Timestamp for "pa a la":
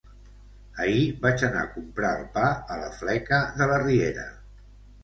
2.39-2.91